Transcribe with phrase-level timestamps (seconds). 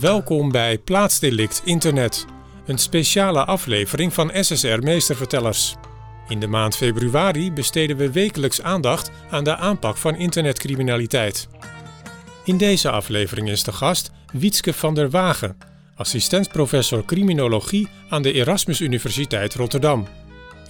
[0.00, 2.26] Welkom bij Plaatsdelict Internet,
[2.66, 5.74] een speciale aflevering van SSR Meestervertellers.
[6.28, 11.48] In de maand februari besteden we wekelijks aandacht aan de aanpak van internetcriminaliteit.
[12.44, 15.56] In deze aflevering is de gast Wietske van der Wagen,
[15.94, 20.06] assistent-professor criminologie aan de Erasmus Universiteit Rotterdam.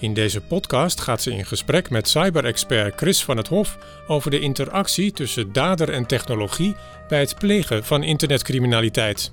[0.01, 3.77] In deze podcast gaat ze in gesprek met cyberexpert Chris van het Hof
[4.07, 6.75] over de interactie tussen dader en technologie
[7.07, 9.31] bij het plegen van internetcriminaliteit.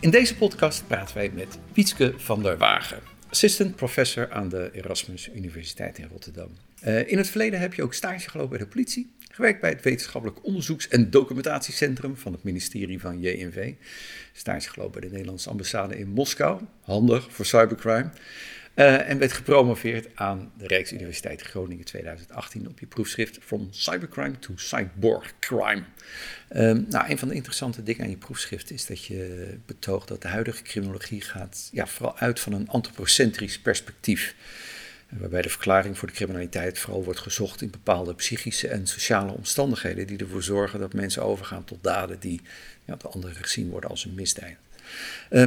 [0.00, 2.98] In deze podcast praten wij met Wietske van der Wagen,
[3.28, 6.48] assistant professor aan de Erasmus Universiteit in Rotterdam.
[6.86, 9.82] Uh, in het verleden heb je ook stage gelopen bij de politie, gewerkt bij het
[9.82, 13.72] Wetenschappelijk Onderzoeks- en Documentatiecentrum van het ministerie van JNV,
[14.32, 18.10] stage gelopen bij de Nederlandse ambassade in Moskou, handig voor cybercrime.
[18.74, 24.52] Uh, en werd gepromoveerd aan de Rijksuniversiteit Groningen 2018 op je proefschrift From Cybercrime to
[24.56, 25.82] Cyborg Crime.
[26.56, 30.22] Um, nou, een van de interessante dingen aan je proefschrift is dat je betoogt dat
[30.22, 34.34] de huidige criminologie gaat ja, vooral uit van een antropocentrisch perspectief.
[35.08, 40.06] Waarbij de verklaring voor de criminaliteit vooral wordt gezocht in bepaalde psychische en sociale omstandigheden
[40.06, 42.40] die ervoor zorgen dat mensen overgaan tot daden die
[42.84, 44.56] ja, door anderen gezien worden als een misdrijf.
[45.30, 45.44] Uh,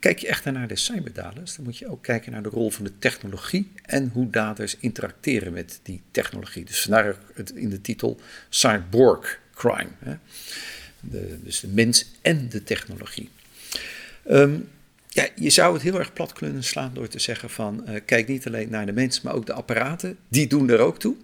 [0.00, 2.84] Kijk je echt naar de cyberdaders, dan moet je ook kijken naar de rol van
[2.84, 6.64] de technologie en hoe daders interacteren met die technologie.
[6.64, 9.90] Dus vandaar het in de titel Cyborg Crime.
[9.98, 10.14] Hè?
[11.00, 13.28] De, dus de mens en de technologie.
[14.30, 14.68] Um,
[15.08, 18.28] ja, je zou het heel erg plat kunnen slaan door te zeggen van uh, kijk
[18.28, 21.16] niet alleen naar de mens, maar ook de apparaten, die doen er ook toe.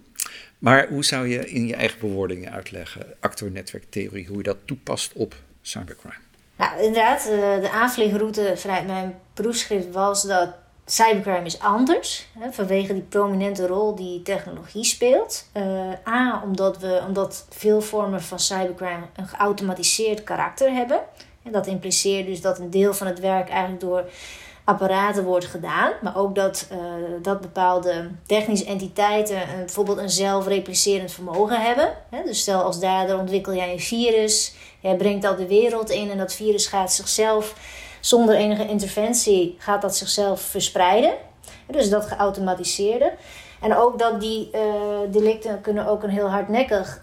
[0.59, 5.35] Maar hoe zou je in je eigen bewoordingen uitleggen, actornetwerktheorie, hoe je dat toepast op
[5.61, 6.26] cybercrime?
[6.57, 10.49] Nou, inderdaad, de, de aanvliegroute vanuit mijn proefschrift was dat
[10.85, 12.27] cybercrime is anders.
[12.39, 15.49] Hè, vanwege die prominente rol die technologie speelt.
[15.53, 20.99] Uh, A, omdat, we, omdat veel vormen van cybercrime een geautomatiseerd karakter hebben.
[21.43, 24.03] En dat impliceert dus dat een deel van het werk eigenlijk door
[24.67, 25.91] apparaten wordt gedaan.
[26.01, 26.77] Maar ook dat, uh,
[27.21, 31.93] dat bepaalde technische entiteiten uh, bijvoorbeeld een zelfreplicerend vermogen hebben.
[32.25, 36.17] Dus stel als dader ontwikkel jij een virus, jij brengt dat de wereld in en
[36.17, 37.55] dat virus gaat zichzelf
[37.99, 41.13] zonder enige interventie gaat dat zichzelf verspreiden.
[41.67, 43.13] Dus dat geautomatiseerde.
[43.61, 44.61] En ook dat die uh,
[45.11, 46.99] delicten kunnen ook een heel hardnekkig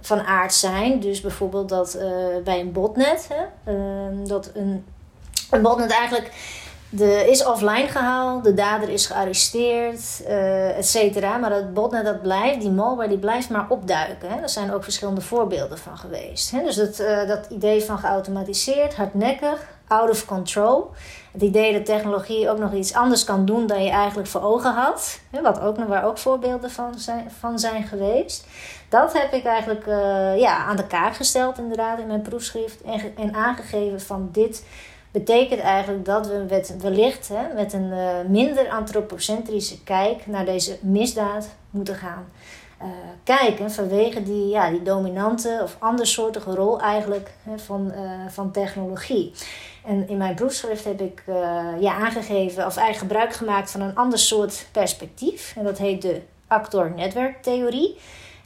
[0.00, 1.00] van aard zijn.
[1.00, 1.98] Dus bijvoorbeeld dat
[2.44, 3.72] bij een botnet, hè,
[4.24, 4.84] dat een,
[5.50, 6.32] een botnet eigenlijk
[6.96, 11.36] de is offline gehaald, de dader is gearresteerd, uh, et cetera.
[11.36, 14.28] Maar dat botnet dat blijft, die malware die blijft maar opduiken.
[14.28, 14.40] Hè.
[14.40, 16.50] Er zijn ook verschillende voorbeelden van geweest.
[16.50, 16.62] Hè.
[16.62, 20.90] Dus dat, uh, dat idee van geautomatiseerd, hardnekkig, out of control.
[21.32, 24.72] Het idee dat technologie ook nog iets anders kan doen dan je eigenlijk voor ogen
[24.72, 25.20] had.
[25.30, 28.46] Hè, wat ook, waar ook voorbeelden van zijn, van zijn geweest.
[28.88, 32.82] Dat heb ik eigenlijk uh, ja, aan de kaak gesteld inderdaad in mijn proefschrift.
[32.82, 34.64] En, en aangegeven van dit
[35.14, 40.78] betekent eigenlijk dat we met, wellicht hè, met een uh, minder antropocentrische kijk naar deze
[40.80, 42.26] misdaad moeten gaan
[42.82, 42.88] uh,
[43.24, 43.70] kijken.
[43.70, 49.32] Vanwege die, ja, die dominante of andersoortige rol eigenlijk hè, van, uh, van technologie.
[49.84, 51.22] En in mijn proefschrift heb ik
[51.80, 55.52] ja, aangegeven of eigenlijk gebruik gemaakt van een ander soort perspectief.
[55.56, 57.96] En dat heet de actor-netwerktheorie.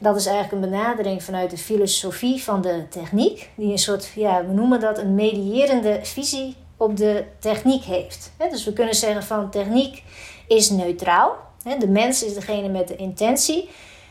[0.01, 4.45] Dat is eigenlijk een benadering vanuit de filosofie van de techniek, die een soort, ja,
[4.45, 8.31] we noemen dat een medierende visie op de techniek heeft.
[8.49, 10.03] Dus we kunnen zeggen van techniek
[10.47, 11.35] is neutraal.
[11.79, 13.69] De mens is degene met de intentie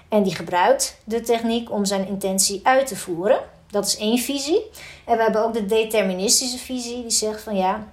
[0.08, 3.40] en die gebruikt de techniek om zijn intentie uit te voeren.
[3.70, 4.62] Dat is één visie.
[5.04, 7.86] En we hebben ook de deterministische visie, die zegt van ja,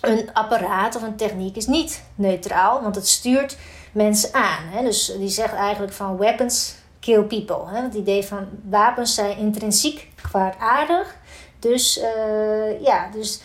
[0.00, 3.56] een apparaat of een techniek is niet neutraal, want het stuurt
[3.92, 4.84] mensen aan.
[4.84, 7.66] Dus die zegt eigenlijk van weapons kill people.
[7.66, 7.82] Hè?
[7.82, 11.16] Het idee van wapens zijn intrinsiek kwaadaardig.
[11.58, 13.42] Dus uh, ja, dus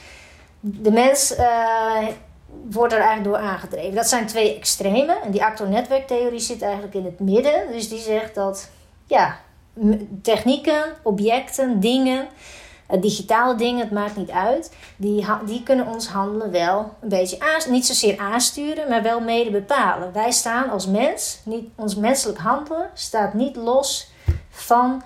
[0.60, 2.08] de mens uh,
[2.72, 3.96] wordt er eigenlijk door aangedreven.
[3.96, 5.22] Dat zijn twee extremen.
[5.22, 7.72] En die actor-netwerktheorie zit eigenlijk in het midden.
[7.72, 8.70] Dus die zegt dat
[9.08, 9.40] ja,
[10.22, 12.28] technieken, objecten, dingen,
[12.90, 14.72] uh, digitale dingen, het maakt niet uit.
[14.96, 19.52] Die, die kunnen ons handelen wel een beetje aan, niet zozeer aansturen, maar wel mede
[19.52, 20.14] bepalen.
[20.14, 24.12] Wij staan als mens, niet, ons menselijk handelen staat niet los
[24.50, 25.04] van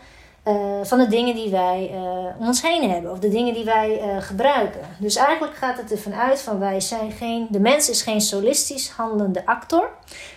[0.47, 1.99] uh, van de dingen die wij uh,
[2.39, 4.81] om ons heen hebben of de dingen die wij uh, gebruiken.
[4.99, 8.89] Dus eigenlijk gaat het ervan uit van wij zijn geen, de mens is geen solistisch
[8.89, 9.89] handelende actor,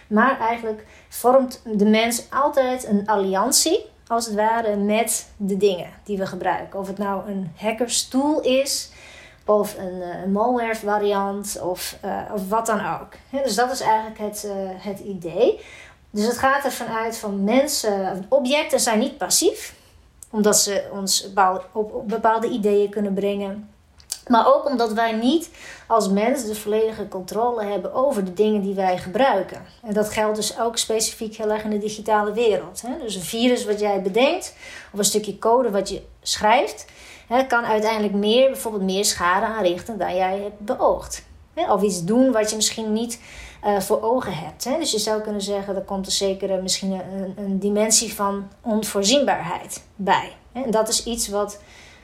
[0.07, 6.19] maar eigenlijk vormt de mens altijd een alliantie, als het ware, met de dingen die
[6.19, 6.79] we gebruiken.
[6.79, 8.91] Of het nou een hackerstool is,
[9.45, 11.97] of een, een malware variant, of,
[12.33, 13.43] of wat dan ook.
[13.45, 14.47] dus dat is eigenlijk het,
[14.79, 15.61] het idee.
[16.11, 19.79] Dus het gaat ervan uit van mensen, objecten zijn niet passief
[20.31, 21.29] omdat ze ons
[21.73, 23.70] op bepaalde ideeën kunnen brengen.
[24.31, 25.51] Maar ook omdat wij niet
[25.87, 29.63] als mens de volledige controle hebben over de dingen die wij gebruiken.
[29.83, 32.83] En dat geldt dus ook specifiek heel erg in de digitale wereld.
[32.83, 32.99] Hè?
[33.03, 34.55] Dus een virus wat jij bedenkt,
[34.93, 36.87] of een stukje code wat je schrijft,
[37.29, 41.23] hè, kan uiteindelijk meer, bijvoorbeeld meer schade aanrichten dan jij hebt beoogd.
[41.55, 41.73] Hè?
[41.73, 43.21] Of iets doen wat je misschien niet
[43.65, 44.65] uh, voor ogen hebt.
[44.65, 44.79] Hè?
[44.79, 49.83] Dus je zou kunnen zeggen, er komt er zeker misschien een, een dimensie van onvoorzienbaarheid
[49.97, 50.33] bij.
[50.53, 51.59] En dat is iets wat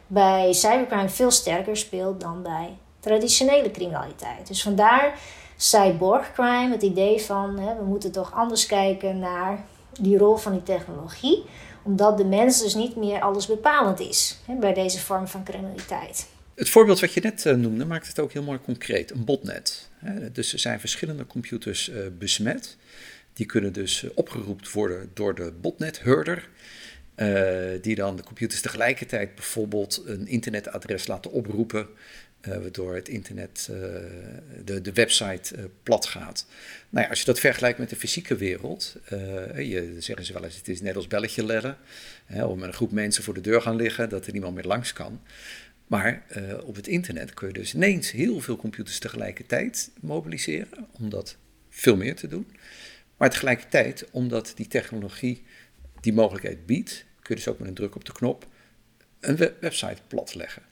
[0.07, 4.47] bij cybercrime veel sterker speelt dan bij traditionele criminaliteit.
[4.47, 5.19] Dus vandaar
[5.57, 9.65] cyborgcrime, het idee van hè, we moeten toch anders kijken naar
[10.01, 11.45] die rol van die technologie,
[11.83, 16.27] omdat de mens dus niet meer alles bepalend is hè, bij deze vorm van criminaliteit.
[16.55, 19.91] Het voorbeeld wat je net uh, noemde maakt het ook heel mooi concreet, een botnet.
[20.33, 22.77] Dus er zijn verschillende computers uh, besmet.
[23.33, 26.49] Die kunnen dus uh, opgeroepen worden door de botnethurder.
[27.17, 31.87] Uh, die dan de computers tegelijkertijd bijvoorbeeld een internetadres laten oproepen,
[32.49, 33.77] uh, waardoor het internet, uh,
[34.65, 36.47] de, de website plat gaat.
[36.89, 38.97] Nou ja, als je dat vergelijkt met de fysieke wereld,
[39.57, 41.77] je, zeggen ze wel eens, het is net als belletje ledden,
[42.29, 44.93] om met een groep mensen voor de deur gaan liggen, dat er niemand meer langs
[44.93, 45.21] kan.
[45.87, 46.23] Maar
[46.65, 51.37] op het internet kun je dus ineens heel veel computers tegelijkertijd mobiliseren, om dat
[51.71, 52.47] veel meer te doen.
[53.17, 55.45] Maar tegelijkertijd, omdat die technologie
[56.07, 58.47] die mogelijkheid biedt, kun je dus ook met een druk op de knop
[59.21, 60.63] een website platleggen.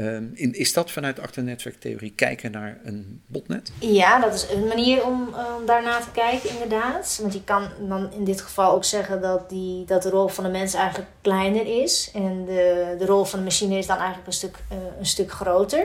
[0.00, 3.72] Um, is dat vanuit acternetwerktheorie kijken naar een botnet?
[3.80, 7.18] Ja, dat is een manier om uh, daarna te kijken, inderdaad.
[7.22, 10.44] Want je kan dan in dit geval ook zeggen dat, die, dat de rol van
[10.44, 12.10] de mens eigenlijk kleiner is.
[12.14, 15.30] En de, de rol van de machine is dan eigenlijk een stuk, uh, een stuk
[15.30, 15.78] groter.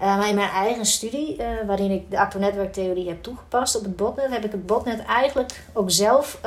[0.00, 1.36] Uh, maar in mijn eigen studie,
[1.66, 5.90] waarin ik de acternetwerktheorie heb toegepast op het botnet, heb ik het botnet eigenlijk ook
[5.90, 6.38] zelf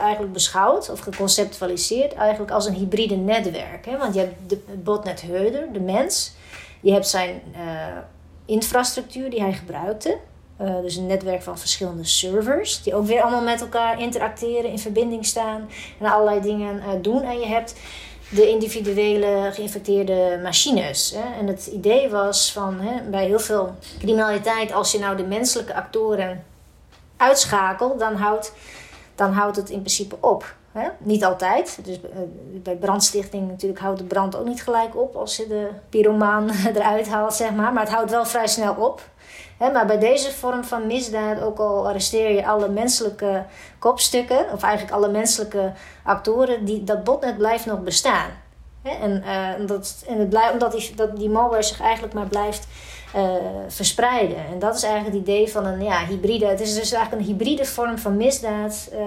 [0.00, 3.86] eigenlijk beschouwd of geconceptualiseerd eigenlijk als een hybride netwerk.
[3.86, 3.98] Hè?
[3.98, 6.32] Want je hebt de botnethouder, de mens.
[6.82, 7.98] Je hebt zijn uh,
[8.44, 10.18] infrastructuur die hij gebruikte.
[10.60, 14.78] Uh, dus een netwerk van verschillende servers, die ook weer allemaal met elkaar interacteren, in
[14.78, 15.68] verbinding staan
[16.00, 17.22] en allerlei dingen uh, doen.
[17.22, 17.74] En je hebt
[18.30, 21.14] de individuele geïnfecteerde machines.
[21.16, 21.38] Hè.
[21.38, 25.74] En het idee was van hè, bij heel veel criminaliteit, als je nou de menselijke
[25.74, 26.44] actoren
[27.16, 28.52] uitschakelt, dan houdt,
[29.14, 30.54] dan houdt het in principe op.
[30.72, 30.88] Hè?
[30.98, 31.78] Niet altijd.
[31.84, 32.18] Dus eh,
[32.62, 37.08] bij brandstichting natuurlijk houdt de brand ook niet gelijk op als je de pyromaan eruit
[37.08, 37.72] haalt, zeg maar.
[37.72, 39.02] Maar het houdt wel vrij snel op.
[39.58, 39.72] Hè?
[39.72, 43.44] Maar bij deze vorm van misdaad, ook al arresteer je alle menselijke
[43.78, 45.72] kopstukken, of eigenlijk alle menselijke
[46.04, 48.30] actoren, die, dat botnet blijft nog bestaan.
[48.82, 48.90] Hè?
[48.90, 49.22] En,
[49.60, 52.66] uh, dat, en het blijft, omdat die, dat die malware zich eigenlijk maar blijft
[53.16, 53.22] uh,
[53.68, 54.46] verspreiden.
[54.52, 56.46] En dat is eigenlijk het idee van een ja, hybride.
[56.46, 58.90] Het is dus eigenlijk een hybride vorm van misdaad.
[58.92, 58.98] Uh,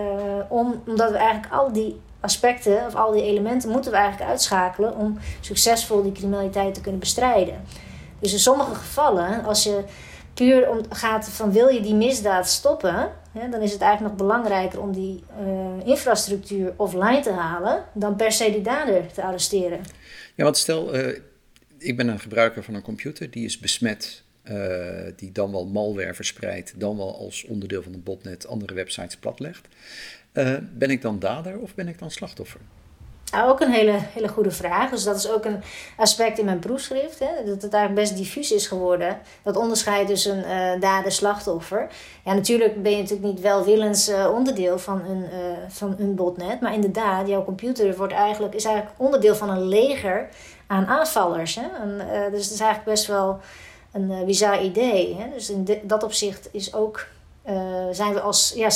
[0.48, 4.96] om, omdat we eigenlijk al die aspecten of al die elementen moeten we eigenlijk uitschakelen
[4.96, 7.64] om succesvol die criminaliteit te kunnen bestrijden.
[8.20, 9.84] Dus in sommige gevallen, als je
[10.34, 14.28] puur om, gaat van wil je die misdaad stoppen, hè, dan is het eigenlijk nog
[14.28, 19.80] belangrijker om die uh, infrastructuur offline te halen dan per se die dader te arresteren.
[20.36, 20.92] Ja, want stel
[21.86, 24.56] ik ben een gebruiker van een computer die is besmet, uh,
[25.16, 29.68] die dan wel malware verspreidt, dan wel als onderdeel van een botnet andere websites platlegt.
[30.34, 32.60] Uh, ben ik dan dader of ben ik dan slachtoffer?
[33.44, 34.90] Ook een hele, hele goede vraag.
[34.90, 35.62] Dus dat is ook een
[35.98, 37.20] aspect in mijn proefschrift.
[37.20, 39.20] Hè, dat het eigenlijk best diffuus is geworden.
[39.44, 41.88] Dat onderscheid tussen uh, dader-slachtoffer.
[42.26, 45.26] Ja, natuurlijk ben je natuurlijk niet welwillens uh, onderdeel van een,
[45.68, 46.62] van een botnet.
[46.62, 50.30] Maar inderdaad, jouw computer wordt eigenlijk, is eigenlijk onderdeel van een leger
[50.68, 51.56] aan aanvallers.
[51.56, 51.68] Hè?
[51.82, 53.40] En, uh, dus het is eigenlijk best wel
[53.92, 55.16] een uh, bizar idee.
[55.16, 55.30] Hè?
[55.34, 57.08] Dus in dat opzicht is ook.
[57.50, 58.70] Uh, zijn we als, ja,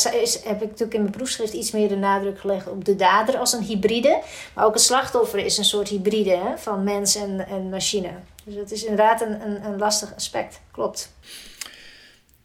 [0.43, 3.53] heb ik natuurlijk in mijn proefschrift iets meer de nadruk gelegd op de dader als
[3.53, 4.21] een hybride.
[4.53, 8.09] Maar ook het slachtoffer is een soort hybride hè, van mens en, en machine.
[8.43, 10.59] Dus dat is inderdaad een, een, een lastig aspect.
[10.71, 11.11] Klopt.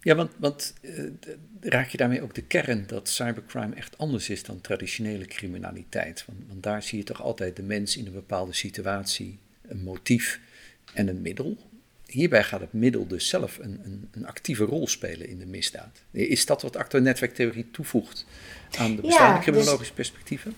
[0.04, 1.10] Ja, want, want uh,
[1.60, 6.24] raak je daarmee ook de kern dat cybercrime echt anders is dan traditionele criminaliteit?
[6.26, 10.40] Want, want, daar zie je toch altijd de mens in een bepaalde situatie, een motief
[10.92, 11.56] en een middel.
[12.06, 16.02] Hierbij gaat het middel dus zelf een, een, een actieve rol spelen in de misdaad.
[16.10, 18.26] Is dat wat actor-netwerktheorie toevoegt
[18.78, 19.94] aan de bestaande ja, dus criminologische dus...
[19.94, 20.54] perspectieven?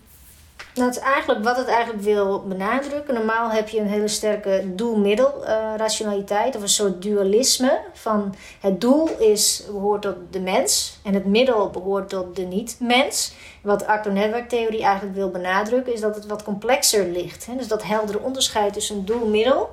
[0.76, 3.14] Dat is eigenlijk wat het eigenlijk wil benadrukken.
[3.14, 7.80] Normaal heb je een hele sterke doel-middel-rationaliteit of een soort dualisme.
[7.92, 13.32] Van het doel is, behoort tot de mens en het middel behoort tot de niet-mens.
[13.62, 17.46] Wat actor-netwerktheorie eigenlijk wil benadrukken is dat het wat complexer ligt.
[17.56, 19.70] Dus dat heldere onderscheid tussen doel-middel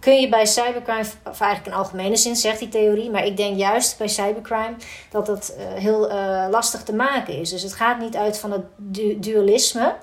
[0.00, 3.58] kun je bij cybercrime, of eigenlijk in algemene zin zegt die theorie, maar ik denk
[3.58, 4.74] juist bij cybercrime
[5.10, 7.50] dat dat uh, heel uh, lastig te maken is.
[7.50, 9.94] Dus het gaat niet uit van het du dualisme.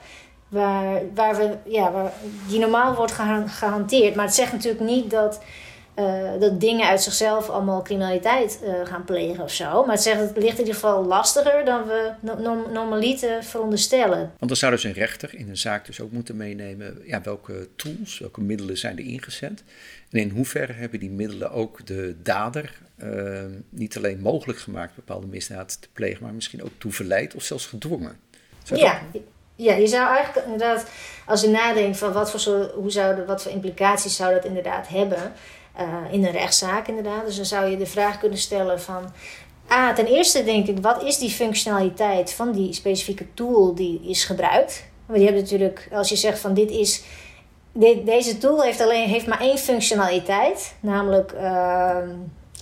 [0.48, 2.12] waar, waar we, ja, waar,
[2.48, 3.14] die normaal wordt
[3.46, 4.16] gehanteerd.
[4.16, 5.40] Maar het zegt natuurlijk niet dat,
[6.00, 9.86] uh, dat dingen uit zichzelf allemaal criminaliteit uh, gaan plegen of zo.
[9.86, 14.20] Maar het zegt het ligt in ieder geval lastiger dan we no normaliter veronderstellen.
[14.20, 17.68] Want dan zou dus een rechter in een zaak dus ook moeten meenemen ja, welke
[17.76, 19.64] tools, welke middelen zijn er ingezet.
[20.12, 25.28] En in hoeverre hebben die middelen ook de dader uh, niet alleen mogelijk gemaakt bepaalde
[25.28, 28.20] misdaad te plegen, maar misschien ook toe verleid of zelfs gedwongen.
[28.64, 29.02] ja,
[29.56, 30.90] ja, je zou eigenlijk inderdaad,
[31.26, 34.88] als je nadenkt van wat voor, soort, hoe zou wat voor implicaties zou dat inderdaad
[34.88, 35.34] hebben
[35.80, 37.26] uh, in een rechtszaak inderdaad.
[37.26, 39.12] Dus dan zou je de vraag kunnen stellen van,
[39.68, 44.24] ah, ten eerste denk ik, wat is die functionaliteit van die specifieke tool die is
[44.26, 44.86] gebruikt?
[45.06, 47.04] Want je hebt natuurlijk, als je zegt van dit is,
[47.72, 51.98] dit, deze tool heeft, alleen, heeft maar één functionaliteit, namelijk uh,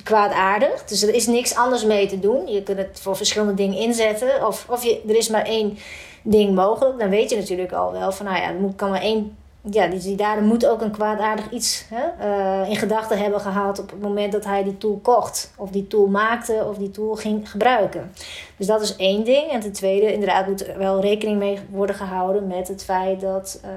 [0.03, 0.86] kwaadaardig.
[0.86, 2.48] Dus er is niks anders mee te doen.
[2.48, 4.48] Je kunt het voor verschillende dingen inzetten.
[4.48, 5.77] Of, of je, er is maar één
[6.24, 9.38] ding mogelijk, dan weet je natuurlijk al wel van, nou ja, er kan maar één.
[9.72, 12.25] Ja, die, dader moet ook een kwaadaardig iets hè,
[12.63, 15.88] uh, in gedachten hebben gehad op het moment dat hij die tool kocht, of die
[15.88, 18.12] tool maakte, of die tool ging gebruiken.
[18.57, 19.51] Dus dat is één ding.
[19.51, 23.62] En ten tweede, inderdaad, moet er wel rekening mee worden gehouden met het feit dat,
[23.65, 23.69] uh,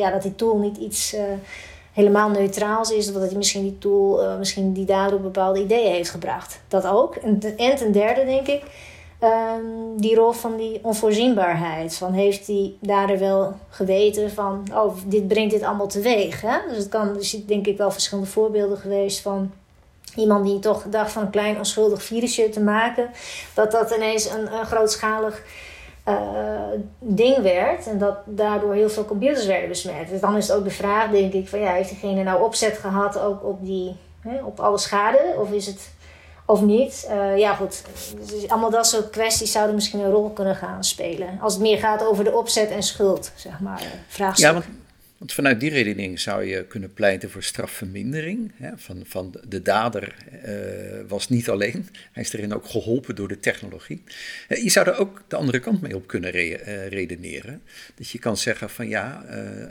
[0.00, 1.14] ja, dat die tool niet iets.
[1.14, 1.20] Uh,
[1.92, 6.10] helemaal neutraals is, dat hij misschien die tool, misschien die dader op bepaalde ideeën heeft
[6.10, 6.60] gebracht.
[6.68, 7.14] Dat ook.
[7.14, 8.62] En, en ten derde denk ik,
[9.22, 11.94] um, die rol van die onvoorzienbaarheid.
[11.94, 16.40] Van heeft die daar wel geweten van, oh, dit brengt dit allemaal teweeg.
[16.40, 16.58] Hè?
[16.68, 19.50] Dus het kan, dus denk ik wel verschillende voorbeelden geweest van
[20.14, 23.10] iemand die toch dacht van een klein onschuldig virusje te maken,
[23.54, 25.42] dat dat ineens een, een grootschalig
[26.08, 26.14] uh,
[26.98, 30.08] ding werd en dat daardoor heel veel computers werden besmet.
[30.08, 32.78] Dus dan is het ook de vraag, denk ik, van ja, heeft diegene nou opzet
[32.78, 35.90] gehad ook op die, hè, op alle schade, of is het
[36.46, 37.06] of niet.
[37.10, 37.82] Uh, ja, goed.
[38.30, 41.38] Dus allemaal dat soort kwesties zouden misschien een rol kunnen gaan spelen.
[41.40, 43.80] Als het meer gaat over de opzet en schuld, zeg maar.
[43.80, 44.46] Eh, vraagstuk.
[44.46, 44.62] Ja,
[45.18, 48.52] want, vanuit die redening zou je kunnen pleiten voor strafvermindering.
[48.56, 53.28] Hè, van, van de dader uh, was niet alleen, hij is erin ook geholpen door
[53.28, 54.02] de technologie.
[54.48, 56.54] je zou er ook de andere kant mee op kunnen re
[56.88, 57.62] redeneren.
[57.94, 59.24] Dat je kan zeggen van ja,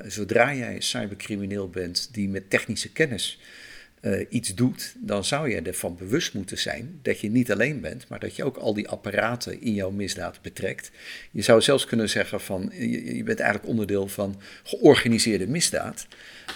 [0.08, 3.40] zodra jij cybercrimineel bent die met technische kennis
[4.06, 8.08] uh, iets doet, dan zou je ervan bewust moeten zijn dat je niet alleen bent,
[8.08, 10.92] maar dat je ook al die apparaten in jouw misdaad betrekt.
[11.32, 16.08] Je zou zelfs kunnen zeggen van je, bent eigenlijk onderdeel van georganiseerde misdaad,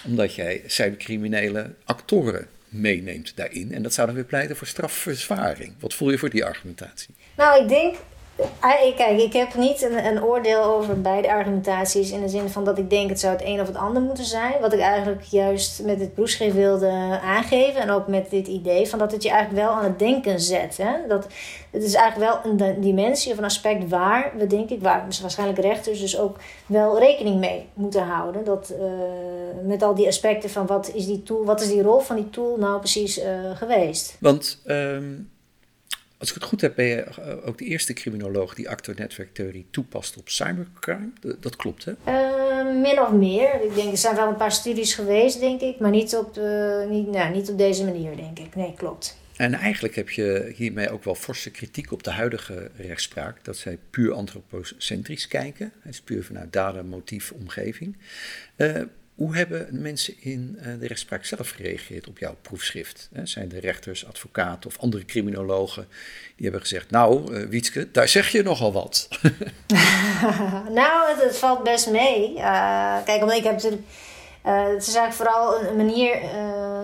[0.06, 3.74] omdat jij cybercriminele actoren meeneemt daarin.
[3.74, 5.72] En dat zou dan weer pleiten voor strafverzwaring.
[5.78, 7.14] Wat voel je voor die argumentatie?
[7.36, 7.96] Nou, ik denk
[8.96, 12.78] kijk, ik heb niet een, een, oordeel over beide argumentaties in de zin van dat
[12.78, 14.60] ik denk het zou het een of het ander moeten zijn.
[14.60, 18.98] Wat ik eigenlijk juist met het proefschrift wilde aangeven en ook met dit idee van
[18.98, 20.76] dat het je eigenlijk wel aan het denken zet.
[20.76, 20.92] Hè?
[21.08, 21.26] Dat,
[21.70, 25.60] het is eigenlijk wel een dimensie of een aspect waar we denk ik, waar waarschijnlijk
[25.60, 28.44] rechters dus ook wel rekening mee moeten houden.
[28.44, 28.86] Dat, uh,
[29.64, 32.30] met al die aspecten van wat is die tool, wat is die rol van die
[32.30, 34.16] tool nou precies uh, geweest.
[34.20, 35.30] Want um
[36.20, 40.16] als ik het goed heb, ben je eh, ook de eerste criminoloog die actor-netwerktheorie toepast
[40.16, 41.10] op cybercrime.
[41.40, 41.92] Dat klopt, hè?
[42.06, 43.62] Uh, min of meer.
[43.64, 46.86] Ik denk, er zijn wel een paar studies geweest, denk ik, maar niet op, de,
[46.90, 48.54] niet, nou, niet op deze manier, denk ik.
[48.54, 49.18] Nee, klopt.
[49.36, 53.78] En eigenlijk heb je hiermee ook wel forse kritiek op de huidige rechtspraak, dat zij
[53.90, 55.72] puur antropocentrisch kijken.
[55.80, 57.96] Het is puur vanuit dader, motief, omgeving.
[58.56, 58.82] Uh,
[59.20, 63.08] hoe hebben mensen in eh, de rechtspraak zelf gereageerd op jouw proefschrift?
[63.22, 65.88] Zijn de rechters, advocaten of andere criminologen
[66.36, 69.08] die hebben gezegd: Nou, uh, Wietske, daar zeg je nogal wat?
[70.80, 72.34] nou, het, valt best mee.
[72.34, 73.82] Uh, kijk, omdat ik heb natuurlijk.
[74.42, 76.16] het is eigenlijk vooral een, manier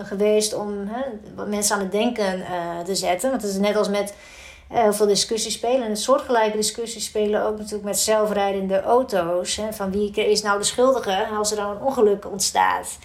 [0.03, 0.89] geweest om
[1.47, 2.45] mensen aan het denken
[2.85, 3.29] te zetten.
[3.29, 4.13] Want het is net als met
[4.67, 5.87] heel eh, veel discussies spelen.
[5.87, 9.55] En soortgelijke discussies spelen ook natuurlijk met zelfrijdende auto's.
[9.55, 12.97] Hè, van wie is nou de schuldige als er dan een ongeluk ontstaat.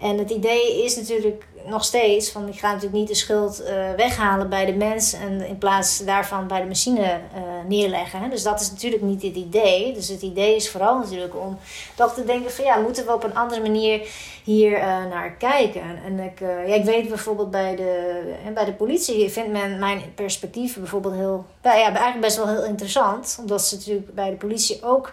[0.00, 3.68] En het idee is natuurlijk nog steeds van ik ga natuurlijk niet de schuld uh,
[3.96, 8.30] weghalen bij de mens en in plaats daarvan bij de machine uh, neerleggen.
[8.30, 9.92] Dus dat is natuurlijk niet het idee.
[9.92, 11.58] Dus het idee is vooral natuurlijk om
[11.96, 14.08] toch te denken van ja, moeten we op een andere manier
[14.44, 15.82] hier uh, naar kijken.
[16.04, 18.22] En ik, ja, ik weet bijvoorbeeld bij de,
[18.54, 23.36] bij de politie vindt men mijn perspectief bijvoorbeeld heel, ja, eigenlijk best wel heel interessant.
[23.40, 25.12] Omdat ze natuurlijk bij de politie ook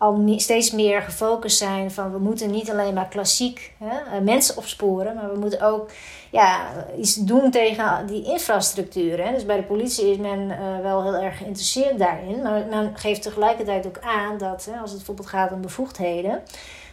[0.00, 4.56] al steeds meer gefocust zijn van we moeten niet alleen maar klassiek hè, eh, mensen
[4.56, 5.90] opsporen, maar we moeten ook
[6.30, 6.66] ja,
[6.98, 9.24] iets doen tegen die infrastructuur.
[9.24, 9.32] Hè.
[9.32, 13.22] Dus bij de politie is men uh, wel heel erg geïnteresseerd daarin, maar men geeft
[13.22, 16.42] tegelijkertijd ook aan dat hè, als het bijvoorbeeld gaat om bevoegdheden,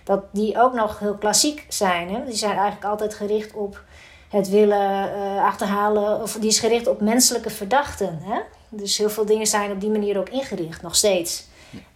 [0.04, 2.10] dat die ook nog heel klassiek zijn.
[2.10, 2.26] Hè.
[2.26, 3.84] Die zijn eigenlijk altijd gericht op
[4.30, 8.20] het willen uh, achterhalen, of die is gericht op menselijke verdachten.
[8.24, 8.40] Hè.
[8.70, 11.46] Dus heel veel dingen zijn op die manier ook ingericht, nog steeds.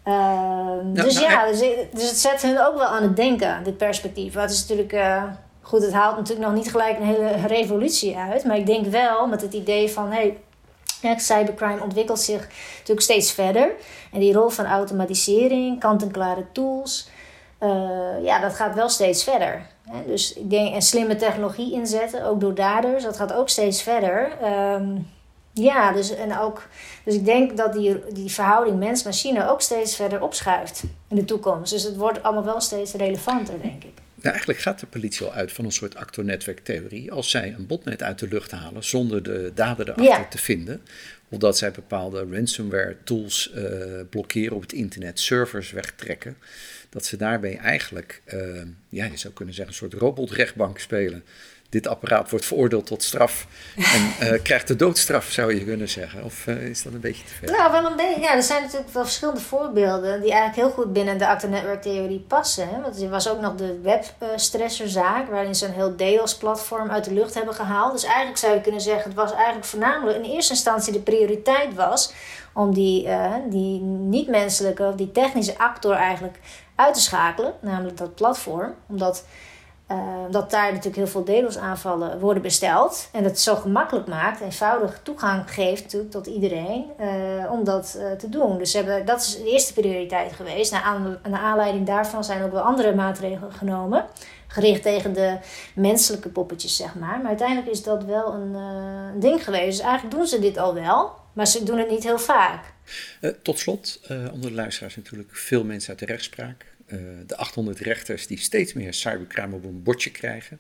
[0.04, 1.60] Ehm, dus nou, ja, dus,
[1.92, 4.34] dus het zet hun ook wel aan het denken, dit perspectief.
[4.34, 5.24] Het is natuurlijk, eh,
[5.62, 8.44] goed, het haalt natuurlijk nog niet gelijk een hele revolutie uit.
[8.44, 10.38] Maar ik denk wel met het idee van, hey,
[11.18, 13.72] cybercrime ontwikkelt zich natuurlijk steeds verder.
[14.12, 17.10] En die rol van automatisering, kant-en-klare tools,
[17.58, 19.68] eh, ja, dat gaat wel steeds verder.
[19.90, 20.06] Hè?
[20.06, 24.32] Dus ik denk, en slimme technologie inzetten, ook door daders, dat gaat ook steeds verder.
[24.42, 24.98] Ehm,
[25.54, 26.68] ja, dus, en ook,
[27.04, 31.72] dus ik denk dat die, die verhouding mens-machine ook steeds verder opschuift in de toekomst.
[31.72, 33.94] Dus het wordt allemaal wel steeds relevanter, denk ik.
[34.16, 37.12] Nou, eigenlijk gaat de politie al uit van een soort actornetwerktheorie.
[37.12, 40.82] Als zij een botnet uit de lucht halen zonder de dader erachter te vinden.
[41.30, 43.64] Of dat zij bepaalde ransomware tools uh,
[44.10, 46.38] blokkeren op het internet, servers wegtrekken.
[46.90, 51.24] Dat ze daarbij eigenlijk, uh, ja, je zou kunnen zeggen, een soort robotrechtbank spelen
[51.72, 56.24] dit apparaat wordt veroordeeld tot straf en uh, krijgt de doodstraf, zou je kunnen zeggen.
[56.24, 57.58] Of uh, is dat een beetje te ver?
[57.58, 58.22] Nou, wel een beetje.
[58.22, 62.70] Ja, er zijn natuurlijk wel verschillende voorbeelden die eigenlijk heel goed binnen de actor-netwerk-theorie passen.
[62.70, 62.82] Hè?
[62.82, 67.34] Want er was ook nog de webstresserzaak, waarin ze een heel DDoS-platform uit de lucht
[67.34, 67.92] hebben gehaald.
[67.92, 71.76] Dus eigenlijk zou je kunnen zeggen, het was eigenlijk voornamelijk in eerste instantie de prioriteit
[71.76, 72.14] was
[72.54, 76.40] om die, uh, die niet-menselijke of die technische actor eigenlijk
[76.76, 78.76] uit te schakelen, namelijk dat platform.
[78.88, 79.26] Omdat
[79.92, 83.10] uh, dat daar natuurlijk heel veel DDoS-aanvallen worden besteld.
[83.12, 88.30] En het zo gemakkelijk maakt, eenvoudig toegang geeft tot iedereen uh, om dat uh, te
[88.30, 88.58] doen.
[88.58, 90.72] Dus hebben, dat is de eerste prioriteit geweest.
[90.72, 94.06] Naar, aan, naar aanleiding daarvan zijn ook wel andere maatregelen genomen.
[94.48, 95.38] Gericht tegen de
[95.76, 97.18] menselijke poppetjes, zeg maar.
[97.18, 99.78] Maar uiteindelijk is dat wel een, een ding geweest.
[99.78, 102.74] Dus eigenlijk doen ze dit al wel, maar ze doen het niet heel vaak.
[103.42, 106.66] tot slot, onder de luisteraars natuurlijk veel mensen uit de rechtspraak.
[106.92, 110.60] Uh, de 800 rechters die steeds meer cybercrime op een bordje krijgen.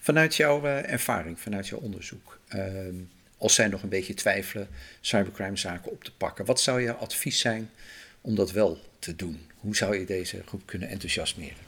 [0.00, 2.62] Vanuit jouw uh, ervaring, vanuit jouw onderzoek, uh,
[3.38, 4.68] als zij nog een beetje twijfelen
[5.00, 7.70] cybercrime zaken op te pakken, wat zou jouw advies zijn
[8.20, 9.40] om dat wel te doen?
[9.56, 11.65] Hoe zou je deze groep kunnen enthousiasmeren?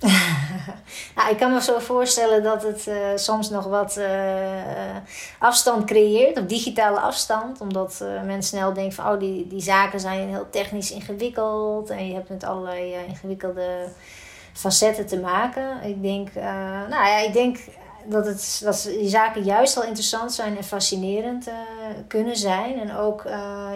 [1.16, 4.96] nou, ik kan me zo voorstellen dat het uh, soms nog wat uh,
[5.38, 7.60] afstand creëert, op digitale afstand.
[7.60, 11.90] Omdat uh, men snel denkt van, oh, die, die zaken zijn heel technisch ingewikkeld.
[11.90, 13.88] En je hebt met allerlei ingewikkelde
[14.52, 15.82] facetten te maken.
[15.82, 16.34] Ik denk,
[16.88, 17.58] nou ja, ik denk
[18.04, 21.50] dat, het, dat die zaken juist al interessant zijn en fascinerend
[22.08, 22.80] kunnen zijn.
[22.80, 23.22] En ook,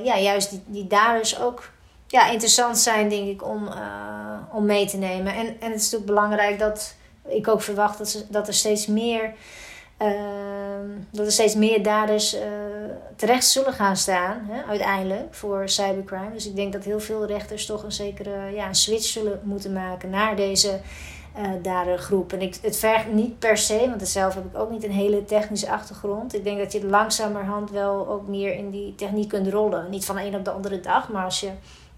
[0.02, 1.70] ja, juist die, die daders ook
[2.06, 3.68] ja, interessant zijn, denk ik, om,
[4.52, 5.34] om mee te nemen.
[5.34, 6.94] En, en het is natuurlijk belangrijk dat
[7.28, 9.32] ik ook verwacht dat, ze, dat er steeds meer.
[10.02, 10.10] Uh,
[11.10, 12.40] dat er steeds meer daders uh,
[13.16, 16.32] terecht zullen gaan staan, hè, uiteindelijk, voor cybercrime.
[16.32, 19.72] Dus ik denk dat heel veel rechters toch een zekere ja, een switch zullen moeten
[19.72, 20.80] maken naar deze
[21.38, 22.32] uh, dadergroep.
[22.32, 25.24] En ik, het vergt niet per se, want zelf heb ik ook niet een hele
[25.24, 26.34] technische achtergrond.
[26.34, 29.90] Ik denk dat je langzamerhand wel ook meer in die techniek kunt rollen.
[29.90, 31.50] Niet van de een op de andere dag, maar als je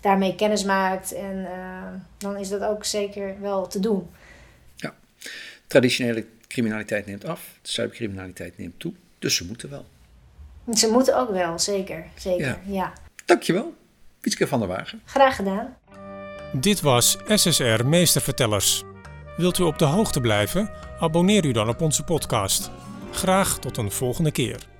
[0.07, 1.13] daarmee kennis maakt.
[1.13, 1.83] En uh,
[2.19, 4.11] dan is dat ook zeker wel te doen.
[4.77, 4.95] Ja,
[5.67, 8.93] traditionele criminaliteit neemt af, de cybercriminaliteit neemt toe.
[9.19, 9.85] Dus ze moeten wel.
[10.75, 12.05] Ze moeten ook wel, zeker.
[12.15, 12.59] zeker ja.
[12.67, 12.93] ja.
[13.25, 13.75] Dankjewel,
[14.21, 15.01] Pietske van der Wagen.
[15.05, 15.77] Graag gedaan.
[16.53, 18.83] Dit was SSR Meestervertellers.
[19.37, 20.71] Wilt u op de hoogte blijven?
[21.01, 22.71] Abonneer u dan op onze podcast.
[23.13, 24.76] Graag tot een volgende keer.